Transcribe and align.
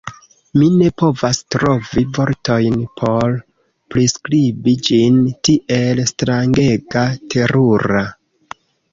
Mi 0.59 0.67
ne 0.75 0.85
povas 0.99 1.39
trovi 1.55 2.03
vortojn 2.17 2.79
por 3.01 3.35
priskribi 3.95 4.73
ĝin, 4.87 5.19
tiel 5.49 6.01
strangega, 6.13 7.05
terura! 7.35 8.03